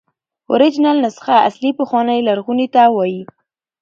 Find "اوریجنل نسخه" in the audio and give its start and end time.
0.49-1.33